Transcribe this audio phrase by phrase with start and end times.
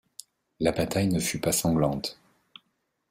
[0.59, 2.19] La bataille ne fut pas sanglante.